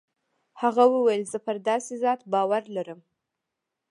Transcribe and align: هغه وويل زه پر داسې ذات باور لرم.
هغه 0.61 0.83
وويل 0.93 1.23
زه 1.31 1.39
پر 1.45 1.55
داسې 1.69 1.93
ذات 2.03 2.21
باور 2.33 2.63
لرم. 2.75 2.99